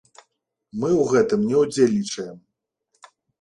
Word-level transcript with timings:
Мы 0.83 0.89
ў 0.93 1.03
гэтым 1.11 1.43
не 1.51 1.55
ўдзельнічаем. 1.65 2.41